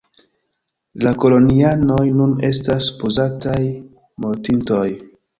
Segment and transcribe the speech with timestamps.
[1.07, 3.59] La kolonianoj nun estas supozataj
[4.25, 4.81] mortintoj.